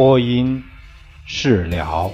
[0.00, 0.64] 播音
[1.26, 2.10] 释了。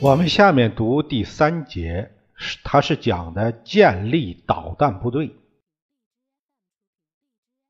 [0.00, 2.12] 我们下面读第三节，
[2.62, 5.34] 它是讲的建立导弹部队。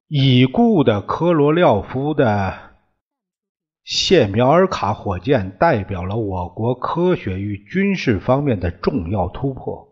[0.09, 2.64] 已故的科罗廖夫的
[3.85, 9.89] 谢苗尔卡火箭代表了我国科学与军事方面的重要突破。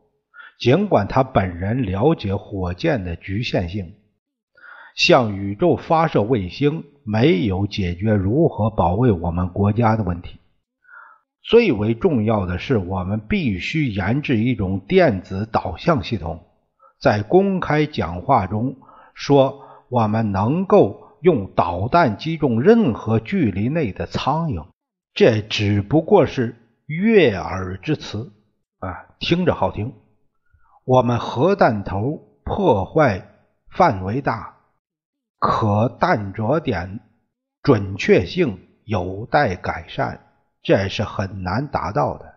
[0.59, 3.95] 尽管他本人了解火箭的局限性，
[4.95, 10.39] 向宇宙发射卫星没有解决如何保卫我们国家的问题。
[11.43, 16.47] 最为重要的是，我们必须研制一种电子导向系统。
[17.01, 18.77] 在公开讲话中
[19.13, 24.67] 说，我们能够用导弹击中任何距离内的苍蝇。
[25.15, 26.57] 这只不过是
[26.87, 28.33] 悦耳之词
[28.81, 29.95] 啊，听着好听。
[30.85, 33.29] 我们核弹头破坏
[33.71, 34.57] 范围大，
[35.39, 37.01] 可弹着点
[37.63, 40.27] 准确性有待改善。
[40.63, 42.35] 这是很难达到的。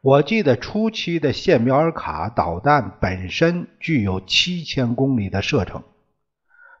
[0.00, 5.82] 我记得初期的谢苗尔卡导弹本身具有七千公里的射程，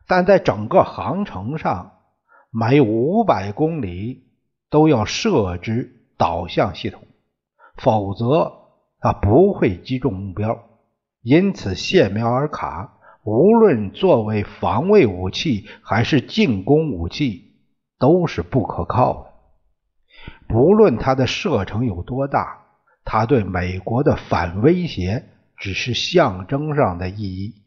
[0.08, 1.92] 但在整个航程上，
[2.50, 4.24] 每五百公里
[4.70, 7.06] 都要设置导向系统，
[7.76, 8.52] 否则
[9.00, 10.58] 它不会击中目标。
[11.20, 17.52] 因此，谢苗尔卡无论作为防卫武器还是进攻武器，
[17.98, 19.30] 都是不可靠的。
[20.48, 22.64] 不论它的射程有多大，
[23.04, 25.26] 它对美国的反威胁
[25.58, 27.62] 只是象征上的意义。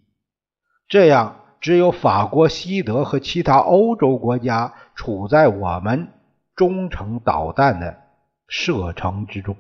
[0.88, 6.10] 这样，只有法国、西德和其他欧洲国家处在我们
[6.56, 7.98] 中程导弹的
[8.48, 9.56] 射程之中。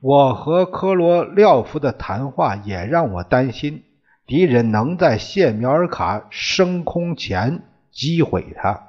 [0.00, 3.84] 我和科罗廖夫的谈话也让我担心，
[4.26, 8.82] 敌人能在谢苗尔卡升空前击毁它。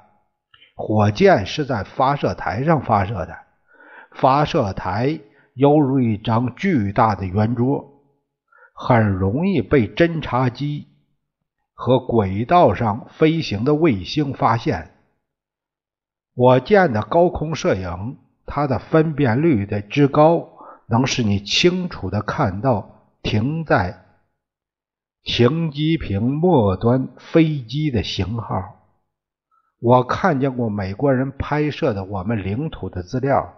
[0.74, 3.36] 火箭是在发射台上发射的，
[4.12, 5.18] 发射台
[5.54, 8.02] 犹如一张巨大的圆桌，
[8.74, 10.86] 很容易被侦察机
[11.78, 14.96] 和轨道上飞行的卫星发现。
[16.34, 20.50] 我见的高空摄影，它的分辨率的之高，
[20.88, 24.04] 能使你清楚的看到停在
[25.22, 28.74] 停机坪末端飞机的型号。
[29.78, 33.54] 我看见过美国人拍摄的我们领土的资料，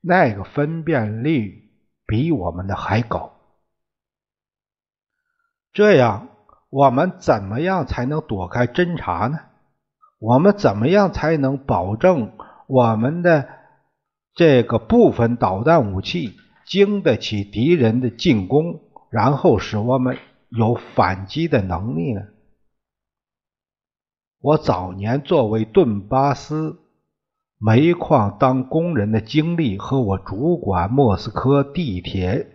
[0.00, 1.70] 那个分辨率
[2.06, 3.34] 比我们的还高。
[5.74, 6.28] 这样，
[6.70, 9.38] 我们怎么样才能躲开侦查呢？
[10.18, 12.32] 我们怎么样才能保证
[12.66, 13.48] 我们的
[14.34, 16.34] 这个部分导弹武器
[16.66, 18.80] 经得起敌人的进攻，
[19.10, 20.18] 然后使我们
[20.50, 22.22] 有反击的能力呢？
[24.40, 26.78] 我早年作为顿巴斯
[27.58, 32.46] 煤矿当工人的经历和我主管莫斯科地铁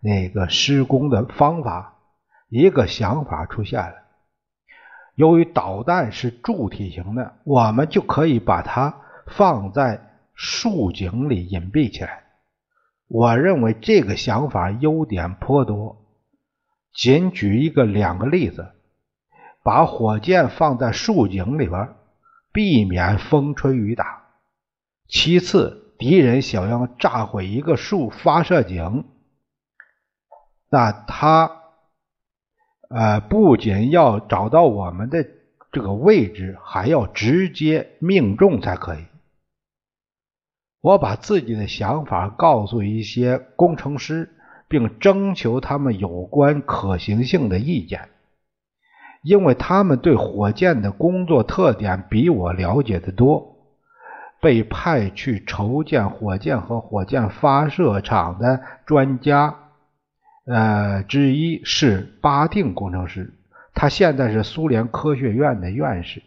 [0.00, 1.95] 那个施工的方法，
[2.48, 3.94] 一个想法出现了：
[5.14, 12.24] 由于导弹是柱体型的，我们就可以把它放在竖井里隐蔽起来。
[13.08, 16.04] 我认为这个想法优点颇多，
[16.92, 18.72] 仅举一个两个例子。
[19.62, 21.88] 把火箭放在竖井里边，
[22.52, 24.22] 避免风吹雨打。
[25.08, 29.04] 其次，敌人想要炸毁一个竖发射井，
[30.70, 31.55] 那他
[32.88, 35.26] 呃不仅要找到我们的
[35.72, 39.04] 这个位置，还要直接命中才可以。
[40.80, 44.30] 我把自己的想法告诉一些工程师，
[44.68, 48.08] 并征求他们有关可行性的意见。
[49.22, 53.56] 因为他们对火箭的工作特点比我了解的多，
[54.40, 59.65] 被派去筹建火箭和火箭发射场的专家，
[60.46, 63.34] 呃之一是巴定工程师，
[63.74, 66.22] 他现在是苏联科学院的院士。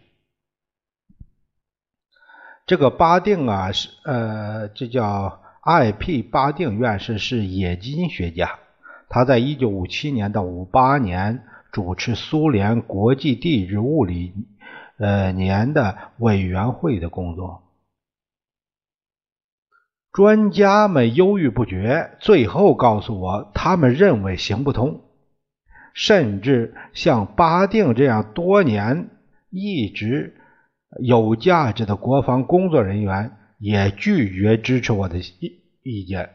[2.68, 6.22] 这个巴定啊，是呃，这叫 I.P.
[6.22, 8.60] 巴定院士，是冶金学家。
[9.08, 14.34] 他在一九五七年到五八年主持苏联国际地质物理
[14.98, 17.64] 呃年的委员会的工作。
[20.12, 25.02] 专家们犹豫不决，最后告诉我，他们认为行不通。
[25.94, 29.10] 甚至像巴定这样多年
[29.50, 30.36] 一直
[31.02, 36.30] 有价值的国防工作人员，也拒绝支持我的意意见。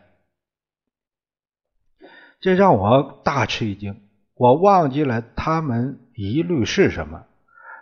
[2.40, 4.02] 这让我大吃一惊。
[4.34, 7.24] 我忘记了他们疑虑是什么，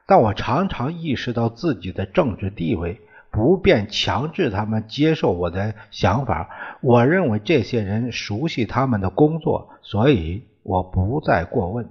[0.06, 3.00] 但我常常意识到自己的政治地位。
[3.32, 6.50] 不便强制他们接受我的想法。
[6.82, 11.88] 我认为这些人熟悉他们的工作，所以我不再过问。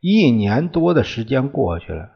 [0.00, 2.12] 一年多的时间过去了，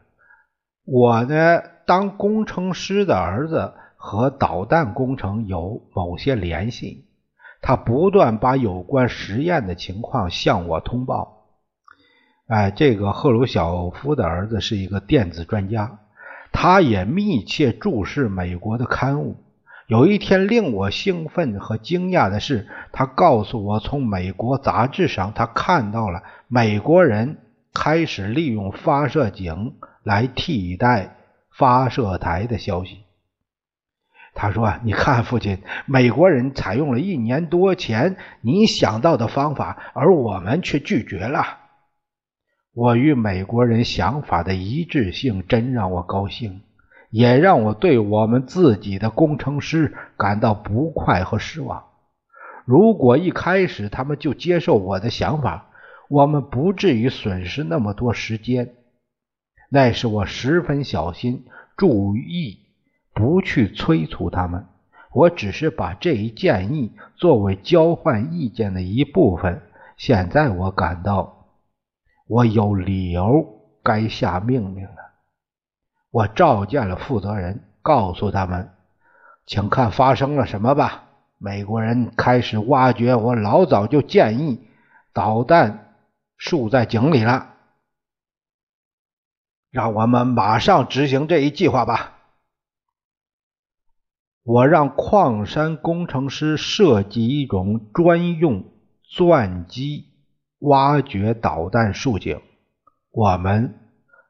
[0.83, 7.05] 我呢，当工程师的儿子和导弹工程有某些联系，
[7.61, 11.45] 他不断把有关实验的情况向我通报。
[12.47, 15.99] 哎，这个赫鲁晓夫的儿子是一个电子专家。
[16.51, 19.37] 他也密切注视美国的刊物。
[19.87, 27.37] 有一天，令我兴奋和惊讶的是，他告诉我，从美国杂志上他看到了美国人
[27.73, 31.15] 开始利用发射井来替代
[31.57, 33.05] 发射台的消息。
[34.33, 41.59] 他说：“你看，父亲，美国人采用了一年多前你想到的方法，而我们却拒绝了。”
[42.77, 46.61] 我与美国人想法的一致性真让我高兴，
[47.09, 51.85] 也让我对我们自己的工程师感到不快和失望。
[52.65, 55.71] 如果一开始他们就接受我的想法，
[56.07, 58.75] 我们不至于损失那么多时间。
[59.71, 61.45] 那时我十分小心，
[61.77, 62.59] 注意
[63.11, 64.67] 不去催促他们。
[65.13, 69.63] 我只是把这一建议作为交换意见的一部分。
[69.97, 71.36] 现在我感到。
[72.27, 74.97] 我有理由该下命令了。
[76.11, 78.73] 我召见了负责人，告诉他们，
[79.45, 81.05] 请看发生了什么吧。
[81.37, 84.67] 美国人开始挖掘我老早就建议
[85.13, 85.95] 导弹
[86.37, 87.53] 竖在井里了。
[89.69, 92.13] 让我们马上执行这一计划吧。
[94.43, 98.63] 我让矿山工程师设计一种专用
[99.03, 100.05] 钻机。
[100.59, 102.41] 挖掘导弹竖井，
[103.11, 103.79] 我们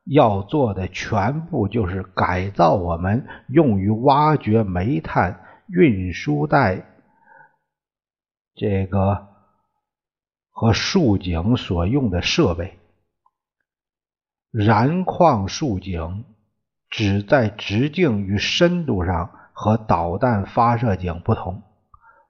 [0.03, 6.85] 要做的全部就是改造我们用于挖掘煤炭运输带
[8.56, 9.27] 这个
[10.50, 12.77] 和竖井所用的设备。
[14.51, 16.25] 燃矿竖井
[16.89, 21.63] 只在直径与深度上和导弹发射井不同。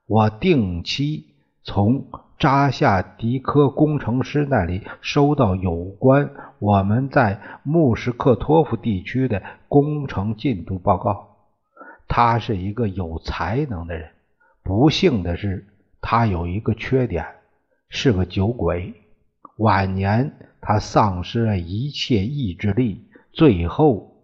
[0.06, 1.34] 我定期
[1.64, 2.08] 从。
[2.38, 6.30] 扎夏迪科工程师那里收到有关
[6.60, 11.36] 我们在穆什克托夫地区的工程进度报告。
[12.06, 14.10] 他是一个有才能的人，
[14.62, 15.66] 不幸的是，
[16.00, 17.26] 他有一个缺点，
[17.88, 18.94] 是个酒鬼。
[19.56, 24.16] 晚年他丧失了一切意志力，最后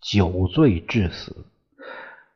[0.00, 1.46] 酒醉致死。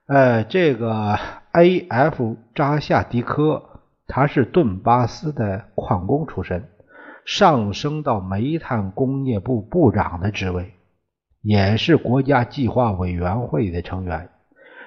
[0.07, 1.19] 呃，这个
[1.53, 2.37] A.F.
[2.55, 3.76] 扎夏迪科。
[4.07, 6.69] 他是顿巴斯的矿工出身，
[7.25, 10.75] 上升到煤炭工业部部长的职位，
[11.43, 14.31] 也是国家计划委员会的成员。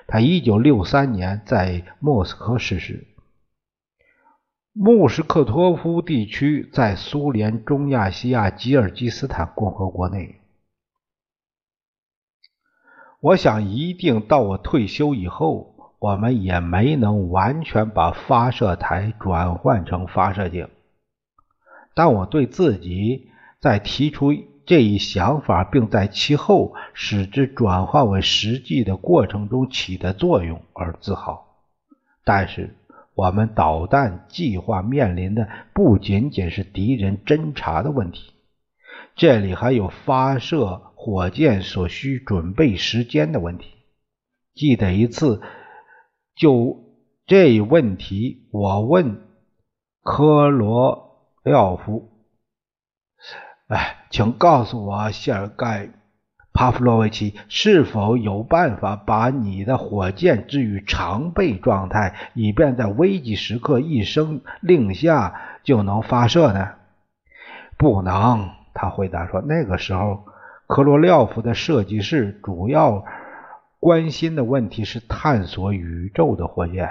[0.07, 3.07] 他一九六三年在莫斯科逝世。
[4.71, 10.39] 穆什克托夫地区在苏联中亚西亚吉尔吉斯坦共和国内。
[13.19, 15.75] 我想，一定到我退休以后。
[15.99, 20.69] 我们也没能完全把发射台转换成发射井，
[21.93, 23.29] 但我对自己
[23.59, 24.31] 在提出
[24.65, 31.57] 这一想法，并在其后使之转化为实际的过程中起的作用而自豪。
[32.23, 32.77] 但是，
[33.13, 38.31] 我们导弹计划面临的不仅仅是敌人侦察的问题，
[39.17, 43.67] 这里还有发射火箭所需准备时间的问题。
[44.55, 45.41] 记得一次。
[46.39, 46.77] 就
[47.27, 49.17] 这问题，我问
[50.01, 52.09] 科罗廖夫
[53.67, 55.87] ：“哎，请告诉我，谢尔盖·
[56.53, 66.69] 帕夫洛维奇，是否有办法把你的火箭置于常备状态，以便在危急时刻一声令下就能发射呢
[67.77, 70.23] ？”“不能。”他回答说，“那个时候，
[70.67, 73.03] 科罗廖夫的设计室主要……”
[73.79, 76.89] 关心的问题是探索宇宙的火箭。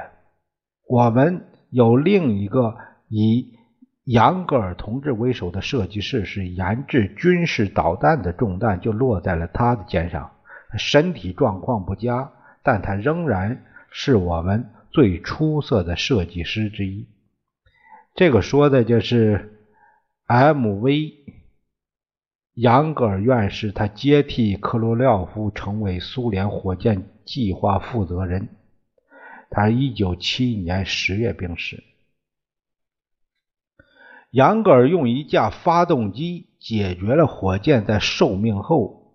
[0.87, 2.77] 我们有另一个
[3.09, 3.59] 以
[4.05, 10.33] 杨格尔同志为首的设计师，是研制军事导弹的重担就落在了他的肩上。
[10.79, 17.07] 身体状况不佳，但他仍然是我们最出色的设计师之一。
[18.15, 19.61] 这个说的就是
[20.27, 21.28] M.V.
[22.61, 28.49] 杨格尔院士，他接替克罗廖夫成为苏联火箭计划负责人。
[29.49, 31.85] 他一九七一年十月病逝。
[34.33, 39.15] 杨格尔用一架发动机解决了火箭在寿命后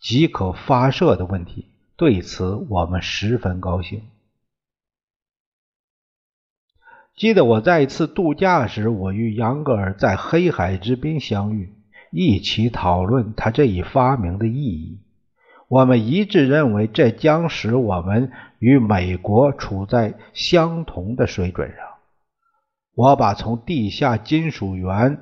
[0.00, 4.02] 即可发射的问题，对此我们十分高兴。
[7.16, 11.74] 记得我在一次度假时，我与杨格尔在黑海之滨相遇，
[12.12, 15.00] 一起讨论他这一发明的意义。
[15.66, 21.78] 我们一致认为，这将使我们与美国处在相同的水准上。
[22.94, 25.18] 我把从地下金属源，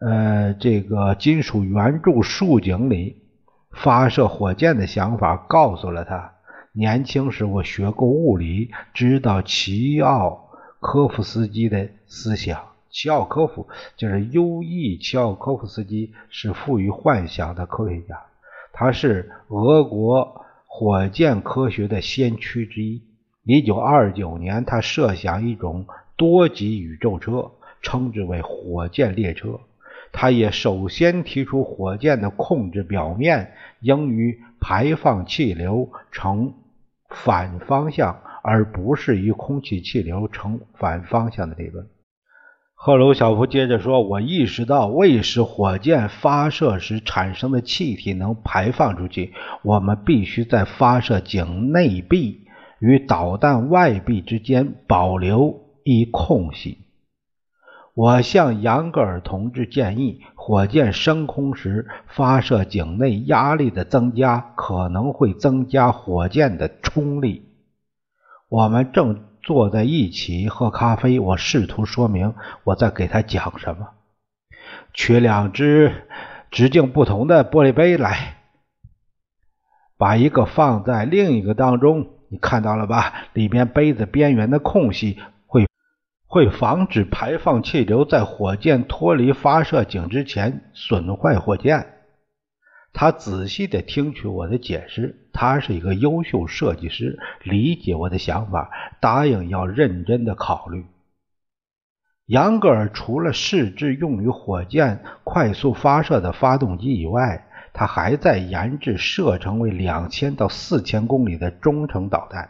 [0.00, 3.22] 呃，这个金属圆柱竖井里
[3.70, 6.32] 发射火箭的想法告诉了他。
[6.72, 10.40] 年轻时我学过物理，知道齐奥。
[10.80, 12.60] 科夫斯基的思想，
[12.94, 14.96] 齐奥科夫就是优异。
[14.96, 18.22] 齐奥科夫斯基是富于幻想的科学家，
[18.72, 23.02] 他是俄国火箭科学的先驱之一。
[23.42, 25.86] 一九二九年，他设想一种
[26.16, 27.50] 多级宇宙车，
[27.82, 29.58] 称之为火箭列车。
[30.12, 36.54] 他也首先提出，火箭的控制表面应与排放气流成
[37.08, 38.20] 反方向。
[38.46, 41.88] 而不是与空气气流成反方向的理论。
[42.86, 52.46] 赫鲁晓夫接着说：“我意识到，为使火箭发射时产生的气体能排放出去，我们必须在发射井内壁
[52.80, 56.76] 与导弹外壁之间保留一空隙。
[57.94, 67.48] 我向杨格尔同志建议，火箭升空时发射井内压力的增加可能会增加火箭的冲力。”
[68.50, 72.34] 我们正坐在一起喝咖啡，我试图说明
[72.64, 73.88] 我在给他讲什么。
[74.94, 76.06] 取两只
[76.50, 78.38] 直径不同的玻璃杯来，
[79.98, 83.12] 把一个放在另一个当中，你看到了吧？
[83.34, 85.66] 里面杯子边缘的空隙会
[86.26, 91.93] 会防止排放气流在火箭脱离发射井之前损坏火箭。
[92.94, 98.70] 他仔细地听取我的解释，他是一个优秀设计师，理解我的想法，
[99.00, 100.86] 答应要认真地考虑。
[102.26, 112.48] 杨格尔除了试制用于火箭快速发射的发动机以外，他还在研制射程为两千到四千公里的中程导弹，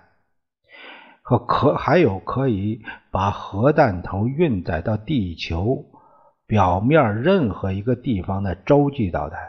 [1.23, 5.87] 和可还有可以把核弹头运载到地球
[6.47, 9.41] 表面任何一个地方的洲际导弹。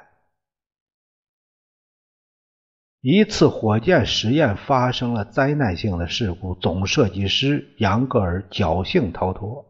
[3.07, 9.63] 一次火箭实验发生了灾难性的事故，总设计师杨格尔侥幸逃脱。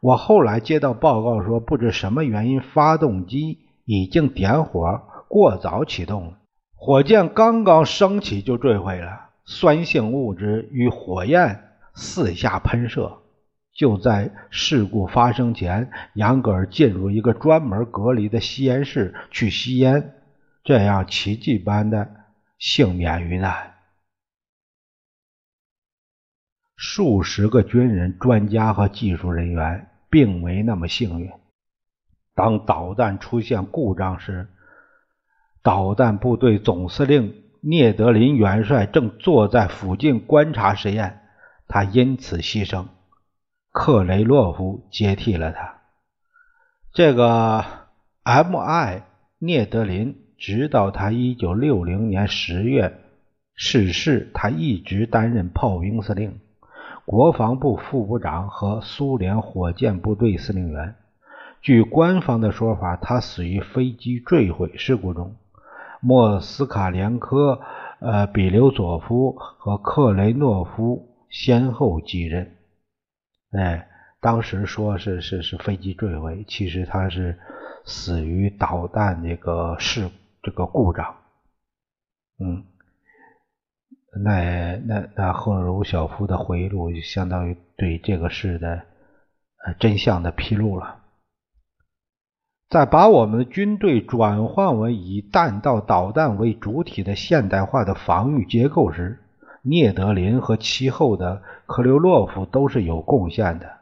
[0.00, 6.32] 我后来接到报告说，不知什么原因，发动机已经点火，过早启动了，
[6.76, 11.58] 火箭刚刚升起就坠毁了，酸性物质与火焰
[11.94, 13.16] 四下喷射。
[13.74, 20.12] 就在事故发生前，杨格尔进入一个专门隔离的吸烟室去吸烟，
[20.62, 22.16] 这样奇迹般的。
[22.64, 23.74] 幸免于难。
[26.76, 31.32] 数十个军人、专家和技术人员并没那么幸运。
[32.36, 34.46] 当导弹出现故障时，
[35.60, 41.20] 导弹部队总司令聂德林元帅正坐在附近观察实验，
[41.66, 42.86] 他因此牺牲。
[43.72, 45.80] 克雷洛夫接替了他。
[46.92, 47.64] 这个
[48.22, 49.02] M.I.
[49.40, 50.20] 聂德林。
[50.42, 52.98] 直到他一九六零年十月
[53.54, 56.40] 逝世，他一直担任炮兵司令、
[57.06, 60.96] 国防部副部长和苏联火箭部队司令员。
[61.60, 65.36] 据官方的说法，他死于飞机坠毁事故中。
[66.00, 67.60] 莫斯卡连科、
[68.00, 72.56] 呃比留佐夫和克雷诺夫先后继任。
[73.52, 73.86] 哎，
[74.20, 77.38] 当时说是是是飞机坠毁，其实他是
[77.84, 80.21] 死于导弹这个事故。
[80.42, 81.14] 这个故障，
[82.40, 82.64] 嗯，
[84.24, 88.82] 那那那赫鲁晓夫的回忆录就相当于对这个事的
[89.64, 90.98] 呃真相的披露了。
[92.68, 99.22] 在把我们的军队转换为以弹道导弹为主体的现代化的防御结构时，
[99.62, 103.78] 聂德林和其后的克留洛夫都是有贡献的。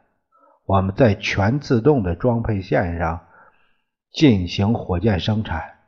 [0.65, 3.21] 我们在全自动的装配线上
[4.11, 5.80] 进行火箭生产。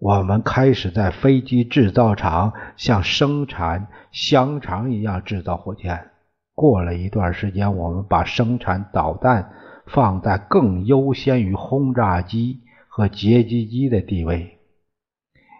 [0.00, 6.08] 我们开始在飞机制造厂像生产香肠一样制造火箭。
[6.54, 9.52] 过了一段时间，我们把生产导弹
[9.86, 14.58] 放在更优先于轰炸机和截击机的地位。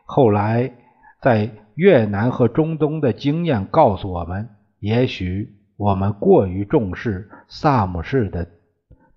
[0.07, 0.73] 后来，
[1.21, 8.49] 在越南和中东的经验告诉我们，也许我们过于重视萨姆式的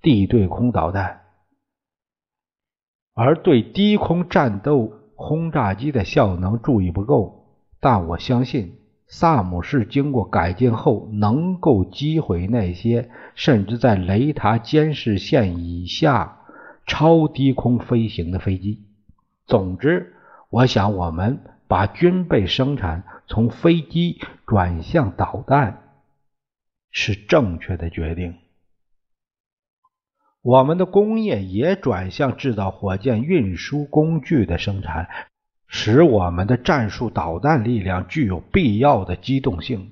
[0.01, 1.21] 地对空导弹，
[3.13, 4.91] 而对低空战斗
[5.23, 7.47] 轰炸机的效能注意不够。
[7.79, 8.75] 但我相信。
[9.05, 16.39] 萨姆是经过改进后，能够击毁那些甚至在雷达监视线以下
[16.87, 18.81] 超低空飞行的飞机。
[19.45, 20.15] 总之，
[20.49, 25.83] 我想我们把军备生产从飞机转向导弹
[26.89, 28.35] 是正确的决定。
[30.43, 35.07] 我们的工业也转向制造火箭运输工具的生产。
[35.75, 39.91] 使我们的战术导弹力量具有必要的机动性。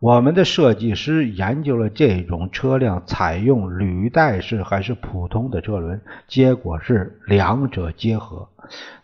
[0.00, 8.48] 我们的设计师研究了这种车辆采用履带式还是普通的车轮，结果是两者结合。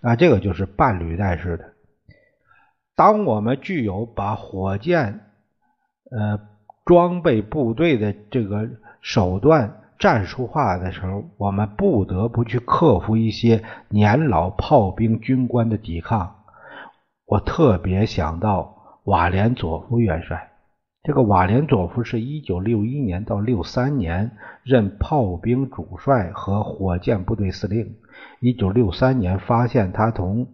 [0.01, 1.75] 那这个就是半履带式的。
[2.97, 5.21] 当我们具有把火箭
[6.11, 6.41] 呃
[6.87, 8.67] 装备部队的这个
[9.03, 9.82] 手段。
[10.03, 16.43] 战术化的时候，我们不得不去克服一些年老炮兵军官的抵抗。
[17.25, 20.51] 我特别想到瓦连佐夫元帅。
[21.05, 24.33] 这个瓦连佐夫是一九六一年到六三年
[24.65, 27.95] 任炮兵主帅和火箭部队司令。
[28.41, 30.49] 一九六三年发现他同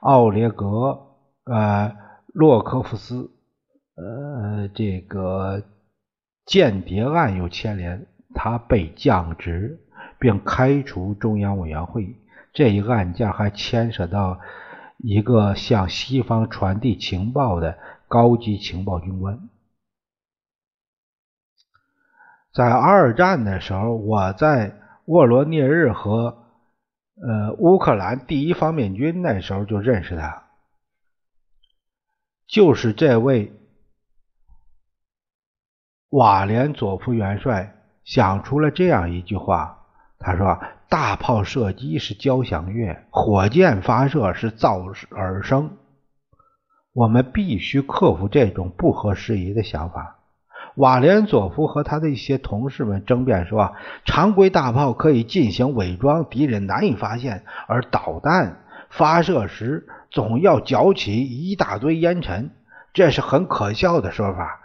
[0.00, 1.06] 奥列格
[1.44, 1.94] 呃
[2.34, 3.30] 洛科夫斯
[3.94, 5.62] 呃这个
[6.44, 8.06] 间谍案有牵连。
[8.40, 9.80] 他被降职，
[10.20, 12.14] 并开除中央委员会。
[12.52, 14.38] 这一案件还牵涉到
[14.96, 19.48] 一个向西方传递情报的高级情报军官。
[22.52, 26.46] 在二战的时候，我在沃罗涅日和
[27.20, 30.44] 呃乌克兰第一方面军那时候就认识他，
[32.46, 33.52] 就是这位
[36.10, 37.74] 瓦连佐夫元帅。
[38.08, 39.80] 想出了这样一句话，
[40.18, 45.76] 他说：“大炮射击是交响乐，火箭发射是噪耳声。
[46.94, 50.16] 我们必须克服这种不合时宜的想法。”
[50.76, 53.74] 瓦连佐夫和他的一些同事们争辩说
[54.06, 62.52] ：“常规大炮可以进行伪装，敌人难以发现；而导弹发射时总要搅起一大堆烟尘，
[62.94, 64.60] 这是很可笑的说法。”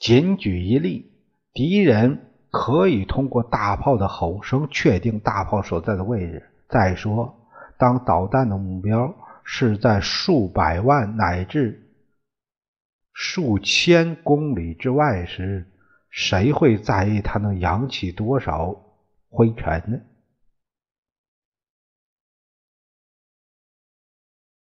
[0.00, 1.12] 仅举一例。
[1.56, 6.50] 敌人可以通过大炮的吼声确定大炮所在的位置。
[6.68, 7.34] 再说，
[7.78, 11.88] 当导弹的目标是在数百万乃至
[13.14, 15.66] 数千公里之外时，
[16.10, 18.76] 谁会在意它能扬起多少
[19.30, 19.98] 灰尘呢？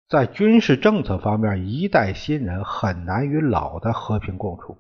[0.07, 4.77] 在军事政策方面，一代新人很难与老的和平共处。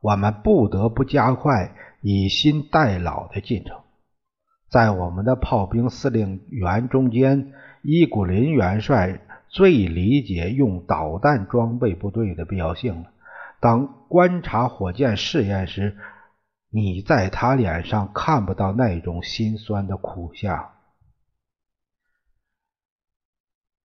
[0.00, 3.80] 我们不得不加快以新代老的进程。
[4.70, 13.10] 在我们的炮兵司令员中间，伊古林元帅最理解用导弹装备部队的必要性了。
[13.60, 15.96] 当观察火箭试验时，
[16.70, 20.70] 你在他脸上看不到那种心酸的苦相。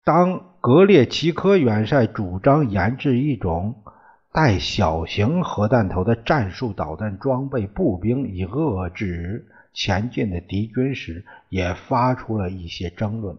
[0.03, 3.83] 当格列奇科元帅主张研制一种。
[4.33, 13.37] 带小型核弹头的战术导弹装备步兵以遏制前进的敌军时，也发出了一些争论。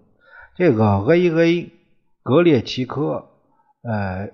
[0.54, 1.72] 这个 A.A.
[2.22, 3.26] 格列奇科，
[3.82, 4.30] 呃，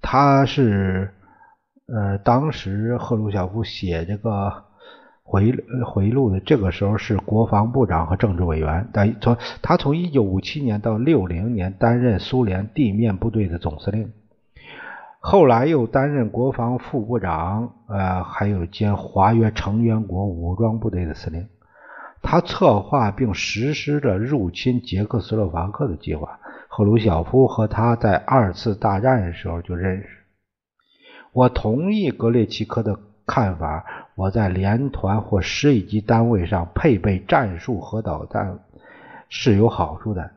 [0.00, 1.12] 他是
[1.88, 4.64] 呃，当时赫鲁晓夫写这个
[5.24, 5.52] 回
[5.84, 8.88] 回录的，这个时候是国防部长和政治委员。
[8.92, 14.12] 但从他从一九五七年到六零年担任苏联地面部队的总司令。
[15.20, 21.48] 后来又担任国防副部长，呃，还有兼华约成员国武装部队的司令。
[22.22, 26.38] 他策划并实施了入侵捷克斯洛伐克的计划。
[26.68, 30.08] 赫鲁晓夫和他在二次大战的时候就认识。
[31.32, 33.84] 我同意格列奇科的看法。
[34.14, 38.60] 我在连团或师一级单位上配备战术核导弹
[39.28, 40.30] 是有好处的，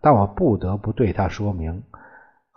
[0.00, 1.82] 但我不得不对他说明：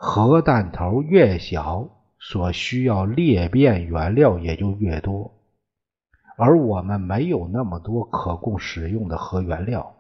[0.02, 5.34] 核弹头越小，所需要裂变原料也就越多，
[6.38, 9.98] 而我们没有那么多可供使用的核原料，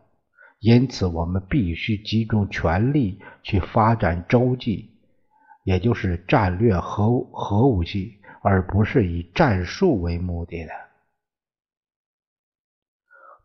[0.59, 4.89] 因此我们必须集中全力去发展洲际，
[5.65, 10.71] 也就是战略核核武器，而不是以战术为目的的。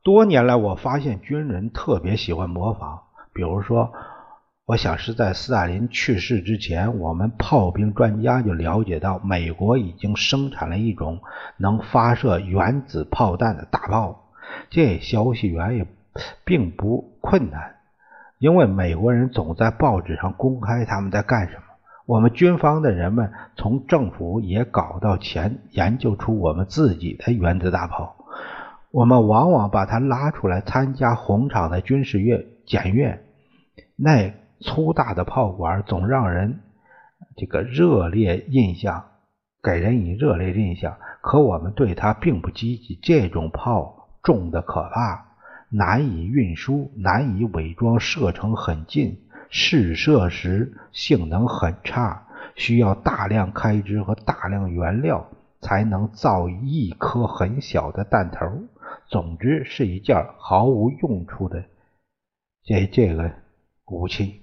[0.05, 3.03] 多年来，我发现军人特别喜欢模仿。
[3.33, 3.93] 比如说，
[4.67, 11.21] 我想是在斯大林去世之前，我们炮兵专家就了解到，美国已经生产了一种
[11.59, 14.31] 能发射原子炮弹的大炮。
[14.71, 15.87] 这消息源也
[16.47, 17.75] 并不困难，
[18.39, 21.63] 因为美国人总在报纸上公开他们在干什么。
[22.07, 28.17] 我们军方的人们从政府也搞到钱，研究出我们自己的原子大炮。
[28.91, 33.23] 我们往往把它拉出来参加红场的军事阅检阅，
[33.97, 34.33] 那
[34.65, 36.61] 粗大的炮管总让人
[37.37, 39.05] 这个热烈印象，
[39.63, 40.97] 给人以热烈印象。
[41.21, 42.99] 可我们对它并不积极。
[43.03, 45.37] 这种炮重的可怕，
[45.69, 55.29] 难以运输，难以伪装，射程很近，试射时性能很差，需要大量开支和大量原料
[55.61, 58.47] 才能造一颗很小的弹头。
[59.09, 61.63] 总之是一件毫无用处的
[62.65, 63.31] 这这个
[63.87, 64.41] 武器。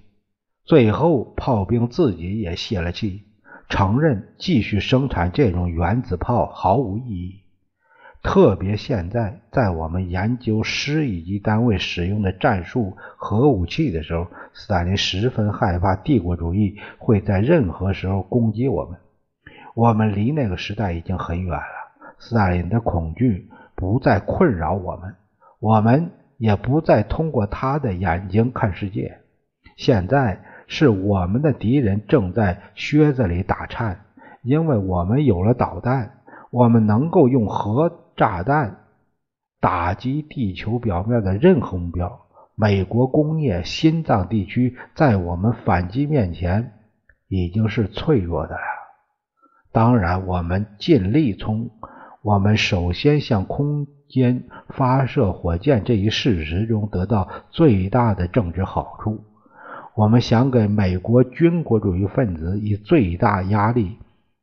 [0.71, 3.25] 最后，炮兵自己也泄了气，
[3.67, 7.41] 承认继续生产这种原子炮毫无意义。
[8.23, 18.97] 特别现在，在我们研究师以及单位使用的战术核武器的时候，斯大林十分害怕帝国主义会在任何时候攻击我们。
[19.75, 22.15] 我们离那个时代已经很远了。
[22.17, 23.49] 斯大林的恐惧。
[23.75, 25.15] 不再困扰我们，
[25.60, 29.17] 我们也不再通过他的眼睛看世界。
[29.75, 30.39] 现在
[30.71, 34.05] 是我们的敌人正在靴子里打颤，
[34.41, 38.77] 因为我们有了导弹，我们能够用核炸弹
[39.60, 42.21] 打击地球表面的任何目标。
[42.55, 46.71] 美国工业心脏地区在我们反击面前
[47.27, 48.62] 已经是脆弱的了。
[49.73, 51.69] 当然，我们尽力从。
[52.23, 59.25] 我们首先向空间发射火箭这一事实中得到最大的政治好处。
[59.95, 63.97] 我们想给美国军国主义分子以最大压力，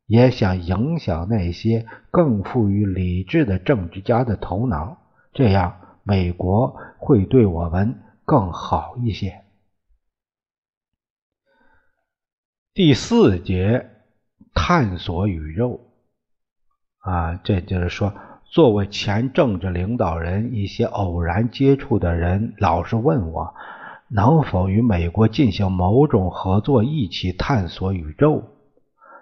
[0.06, 4.98] 也想影响那些更富于理智的政治家的头脑，
[5.32, 9.42] 这样美国会对我们更好一些。
[12.74, 13.90] 第四节，
[14.54, 15.80] 探索宇宙。
[17.00, 18.12] 啊，这就是说，
[18.44, 23.54] 作为前政治领导人，一些偶然接触的人老是问我，
[24.10, 28.42] 能否与美国进行某种合作，一起探索宇宙。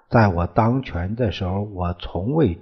[0.09, 2.59] 在我当权的时候，我从未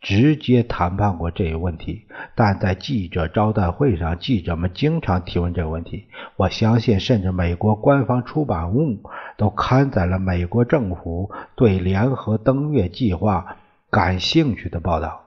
[0.00, 6.06] 直接谈判过这个问题，但在记者招待会上，记者们经常提问这个问题。
[6.36, 8.98] 我相信，甚至美国官方出版物
[9.36, 13.56] 都刊载了美国政府对联合登月计划。
[13.90, 15.26] 感兴趣的报道，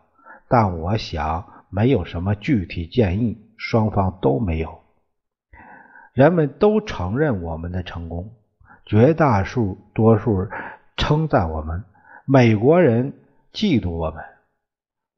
[0.49, 4.79] 但我想没有什么具体建议，双方都没有。
[6.17, 8.31] 人们都承认我们的成功，
[8.87, 10.47] 绝大数多数
[10.95, 11.83] 称赞我们，
[12.25, 13.13] 美国人
[13.53, 14.23] 嫉妒我们。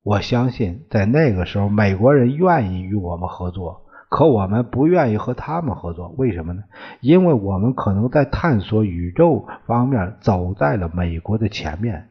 [0.03, 6.13] 我相信在那个时候，美国人愿意与我们合作，可我们不愿意和他们合作。
[6.17, 6.63] 为什么呢？
[6.99, 12.09] 因为我们可能在探索宇宙方面走在了美国的前面。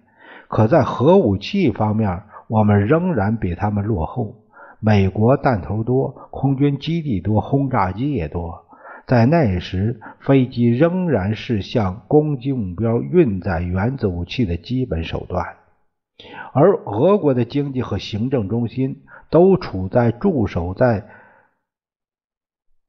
[0.49, 4.35] 可在核武器方面，我们仍然比他们落后。
[4.81, 8.65] 美国弹头多，空军基地多，轰炸机也多。
[9.09, 15.57] 在那时，飞机仍然是向攻击目标运载原子武器的基本手段。
[16.53, 21.09] 而俄国的经济和行政中心都处在驻守在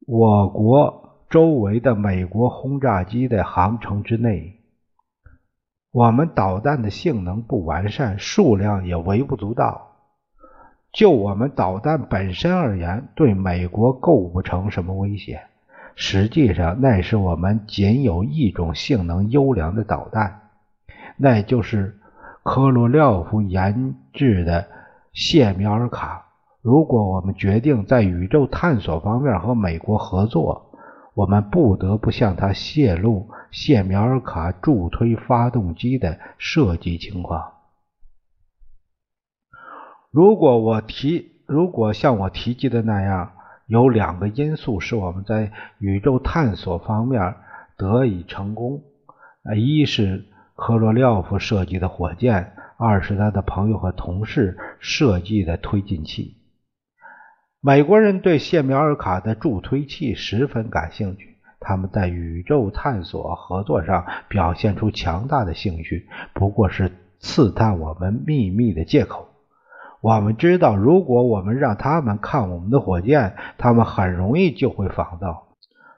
[0.06, 4.60] 我国周围的美国轰炸机的航程之内。
[5.92, 9.96] 我们导弹的性能不完善，数量也微不足道。
[10.92, 15.44] 就我们导弹本身而言，对美国构不成什么威胁。
[15.96, 20.50] 实际上，那是我们仅有一种性能优良的导弹，
[21.18, 22.00] 那就是
[22.44, 24.68] 科罗廖夫研制的
[25.14, 26.26] 谢苗尔卡。
[26.62, 30.72] 如果我们决定在宇宙探索方面和美国合作，
[31.14, 33.30] 我们不得不向他泄露。
[33.52, 37.54] 谢苗尔卡助推发动机的设计情况。
[40.12, 43.32] 如果我提，如果像我提及的那样，
[43.70, 47.36] 有两个因素使我们在宇宙探索方面
[47.78, 48.82] 得以成功：
[49.56, 56.36] 一是科罗廖夫设计的火箭，二是他的朋友和同事设计的推进器。
[57.62, 69.29] 美国人对谢米尔卡的助推器十分感兴趣，他们在宇宙探索合作上表现出强大的兴趣，不过是刺探我们秘密的借口。
[70.02, 75.48] 我们知道，如果我们让他们看我们的火箭，他们很容易就会仿造。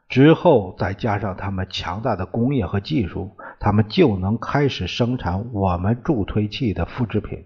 [0.09, 7.45] 之后再加上他们强大的工业和技术，他们就能开始生产我们助推器的复制品，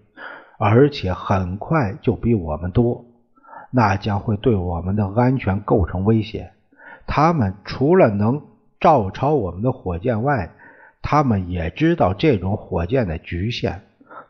[0.58, 3.04] 而且很快就比我们多。
[3.70, 6.52] 那将会对我们的安全构成威胁。
[7.06, 8.42] 他们除了能
[8.80, 10.50] 照抄我们的火箭外，
[11.02, 13.82] 他们也知道这种火箭的局限。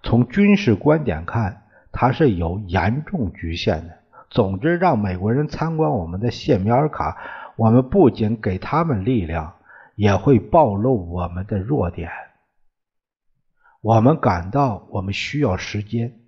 [0.03, 1.63] 从军事观点看，
[1.99, 3.99] 它是有严重局限的。
[4.29, 7.17] 总之，让美国人参观我们的谢米尔卡，
[7.57, 9.55] 我们不仅给他们力量，
[9.95, 12.11] 也会暴露我们的弱点。
[13.81, 16.21] 我们感到我们需要时间，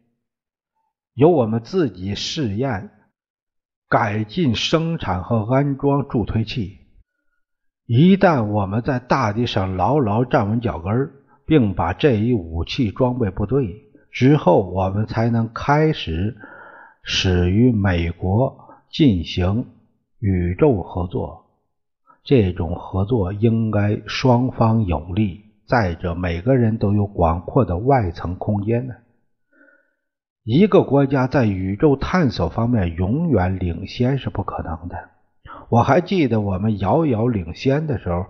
[1.13, 2.89] 由我们自己试验、
[3.91, 6.79] 改进、生产和安装助推器。
[7.85, 11.11] 一旦我们在大地上牢牢站稳脚跟，
[11.45, 13.88] 并把这一武器装备部队。
[14.11, 16.37] 之后，我们才能开始
[17.03, 19.67] 始于美国进行
[20.19, 21.45] 宇宙合作。
[22.25, 25.45] 这种合作应该双方有利。
[25.67, 28.95] 再者，每个人都有广阔的外层空间呢。
[30.43, 34.97] 一个国家在宇宙探索方面永远领先是不可能的。
[35.69, 38.25] 我还记得我们遥遥领先的时候，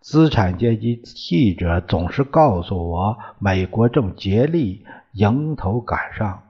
[0.00, 4.84] 资产阶级记者总是告诉我，美国正竭力。
[5.14, 6.42] 迎头赶上，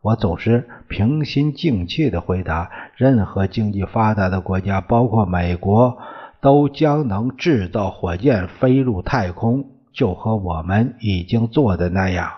[0.00, 5.98] 我总是平心静气地回答：任何经济发达的国家，包括美国，
[6.40, 12.30] 都将能制造火箭飞入太空，就和我们已经做的那样。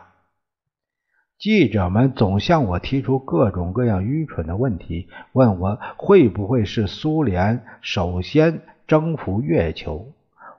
[1.39, 10.15] 记者们总向我提出各种各样愚蠢的问题，问我会不会是苏联首先征服月球。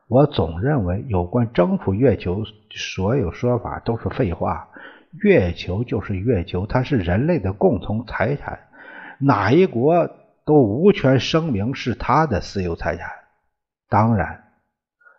[0.08, 4.67] 我总认为，有关征服月球所有说法都是废话。
[5.12, 8.60] 月球就是月球，它是人类的共同财产，
[9.20, 10.10] 哪一国
[10.46, 13.10] 都无权声明是他的私有财产。
[13.89, 14.43] 当然，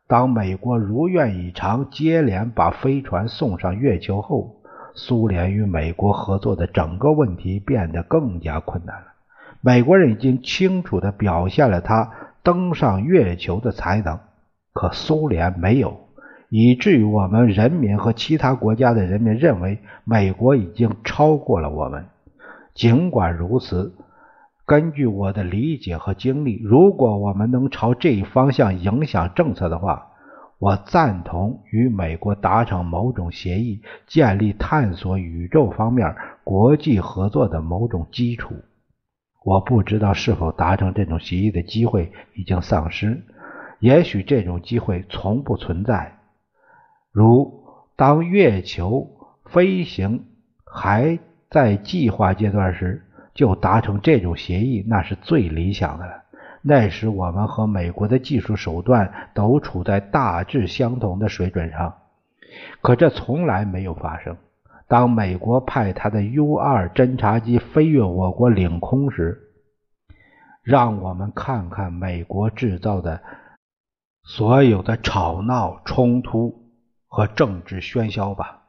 [0.06, 4.62] 当美国如愿以偿接连把飞船送上月球后，
[4.94, 9.06] 苏联与美国合作的整个问题变得更加困难了。
[9.60, 14.18] 美国人已经清楚地表现了他登上月球的才能，
[14.72, 16.07] 可苏联没有。
[16.50, 22.06] 以至于我们人民和其他国家的人民认为美国已经超过了我们。
[22.74, 23.94] 尽管如此，
[24.64, 30.06] 根据我的理解和经历，如果我们能朝这一方向影响政策的话，
[30.58, 38.54] 我赞同与美国达成某种协议，建立探索宇宙方面国际合作的某种基础。
[39.44, 43.22] 我不知道是否达成这种协议的机会已经丧失，
[43.80, 46.17] 也许这种机会从不存在。
[47.18, 47.64] 如
[47.96, 49.08] 当月球
[49.46, 50.26] 飞行
[50.64, 51.18] 还
[51.50, 53.04] 在计划阶段时，
[53.34, 56.12] 就达成这种协议，那是最理想的了。
[56.62, 61.92] 那时我们和美国的技术手段都处在大致相同的水准上。
[62.82, 64.36] 可这从来没有发生。
[64.86, 69.40] 当美国派他的 U-2 侦察机飞越我国领空时，
[70.62, 73.20] 让我们看看美国制造的
[74.22, 76.67] 所有的吵闹冲突。
[77.08, 78.64] 和政治喧嚣吧，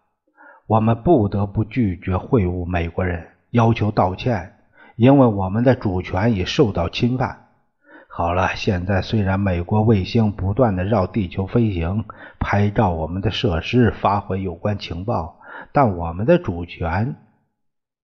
[0.66, 4.56] 我们不得不拒绝会晤美国人，要求道歉，
[4.96, 7.48] 因为我们的主权已受到侵犯。
[8.08, 12.06] 好了，现在虽然美国卫星不断的绕地球飞行，
[12.40, 15.40] 拍照我们的设施，发回有关情报，
[15.72, 17.16] 但我们的主权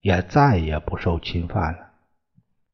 [0.02, 1.80] 也再也不受侵犯了。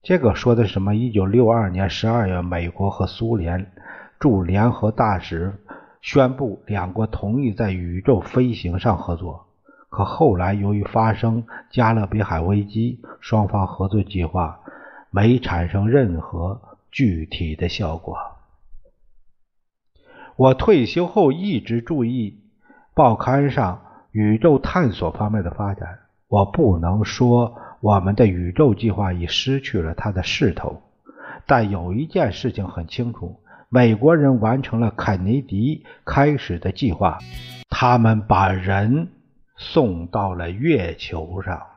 [0.04, 0.96] 这个说的什么？
[0.96, 3.72] 一九六二年十二月，美国和苏联
[4.20, 5.54] 驻联合大使。
[6.02, 9.46] 宣布两国同意在宇宙飞行上合作，
[9.90, 14.60] 可后来由于发生加勒比海危机，双方合作计划
[15.12, 16.60] 没产生任何
[16.92, 18.18] 具体的效果。
[20.36, 22.40] 我退休后一直注意
[22.96, 26.00] 报刊上宇宙探索方面的发展。
[26.28, 30.82] 我不能说我们的宇宙计划已失去了它的势头，
[31.46, 33.40] 但有一件事情很清楚。
[33.74, 37.20] 美国人完成了肯尼迪开始的计划，
[37.70, 39.08] 他们把人
[39.56, 41.71] 送到了月球上。